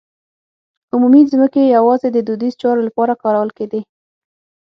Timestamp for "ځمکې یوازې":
1.31-2.07